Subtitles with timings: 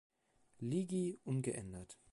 [0.61, 1.97] Ligi" umgeändert.